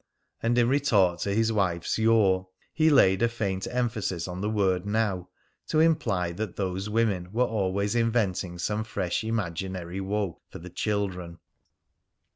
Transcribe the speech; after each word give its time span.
And 0.41 0.57
in 0.57 0.67
retort 0.67 1.19
to 1.19 1.33
his 1.35 1.53
wife's 1.53 1.99
"your," 1.99 2.47
he 2.73 2.89
laid 2.89 3.21
a 3.21 3.29
faint 3.29 3.67
emphasis 3.69 4.27
on 4.27 4.41
the 4.41 4.49
word 4.49 4.83
"now," 4.83 5.29
to 5.67 5.79
imply 5.79 6.31
that 6.31 6.55
those 6.55 6.89
women 6.89 7.31
were 7.31 7.45
always 7.45 7.93
inventing 7.93 8.57
some 8.57 8.83
fresh 8.83 9.23
imaginary 9.23 10.01
woe 10.01 10.41
for 10.49 10.57
the 10.57 10.71
children. 10.71 11.37